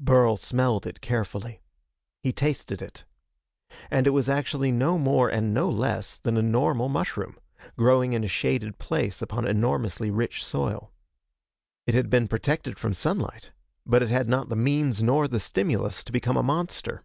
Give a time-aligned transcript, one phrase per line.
[0.00, 1.62] Burl smelled it carefully.
[2.20, 3.04] He tasted it.
[3.88, 7.38] And it was actually no more and no less than a normal mushroom,
[7.76, 10.92] growing in a shaded place upon enormously rich soil.
[11.86, 13.52] It had been protected from sunlight,
[13.86, 17.04] but it had not the means nor the stimulus to become a monster.